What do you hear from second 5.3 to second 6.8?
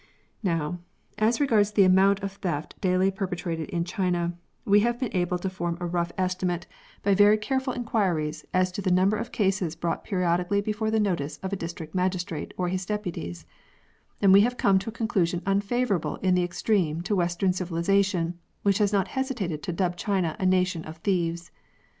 to form a rough estimate, I20